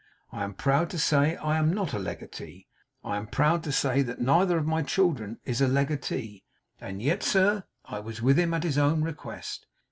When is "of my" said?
4.57-4.81